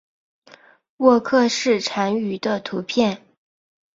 [0.97, 3.21] 沃克氏蟾鱼的图片